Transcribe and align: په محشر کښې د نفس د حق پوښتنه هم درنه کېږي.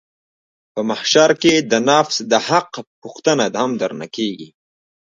په 0.73 0.81
محشر 0.89 1.29
کښې 1.41 1.55
د 1.71 1.73
نفس 1.89 2.15
د 2.31 2.33
حق 2.47 2.71
پوښتنه 3.01 3.45
هم 3.61 3.71
درنه 3.81 4.07
کېږي. 4.15 4.49